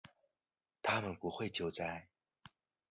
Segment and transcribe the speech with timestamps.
[0.81, 2.07] 他们不会救灾